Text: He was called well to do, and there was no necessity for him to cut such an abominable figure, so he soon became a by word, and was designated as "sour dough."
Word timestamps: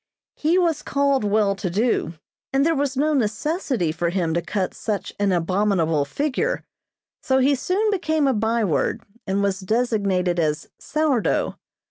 He 0.35 0.57
was 0.57 0.81
called 0.81 1.23
well 1.23 1.55
to 1.55 1.69
do, 1.69 2.13
and 2.51 2.65
there 2.65 2.73
was 2.73 2.97
no 2.97 3.13
necessity 3.13 3.91
for 3.91 4.09
him 4.09 4.33
to 4.33 4.41
cut 4.41 4.73
such 4.73 5.13
an 5.19 5.31
abominable 5.31 6.05
figure, 6.05 6.63
so 7.21 7.37
he 7.37 7.53
soon 7.53 7.91
became 7.91 8.25
a 8.25 8.33
by 8.33 8.63
word, 8.63 9.03
and 9.27 9.43
was 9.43 9.59
designated 9.59 10.39
as 10.39 10.67
"sour 10.79 11.21
dough." 11.21 11.55